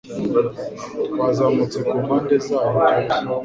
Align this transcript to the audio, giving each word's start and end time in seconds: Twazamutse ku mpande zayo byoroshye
Twazamutse 1.11 1.77
ku 1.87 1.95
mpande 2.03 2.35
zayo 2.45 2.67
byoroshye 2.75 3.15